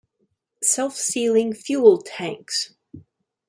Self-sealing 0.63 1.53
fuel 1.53 2.01
tanks. 2.01 2.73